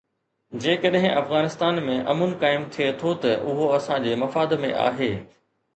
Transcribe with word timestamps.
جيڪڏهن 0.61 1.13
افغانستان 1.21 1.81
۾ 1.89 1.99
امن 2.15 2.35
قائم 2.45 2.67
ٿئي 2.77 2.91
ٿو 3.03 3.15
ته 3.27 3.37
اهو 3.53 3.71
اسان 3.79 4.05
جي 4.09 4.19
مفاد 4.27 4.59
۾ 4.67 4.75
آهي. 4.89 5.15